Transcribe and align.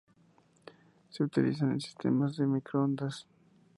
Se 1.11 1.21
utilizan 1.23 1.73
en 1.73 1.79
sistemas 1.79 2.35
de 2.35 2.47
microondas. 2.47 3.27